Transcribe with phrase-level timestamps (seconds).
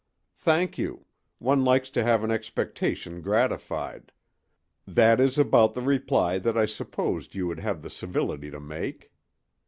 [0.39, 1.05] "Thank you;
[1.37, 4.11] one likes to have an expectation gratified;
[4.87, 9.11] that is about the reply that I supposed you would have the civility to make."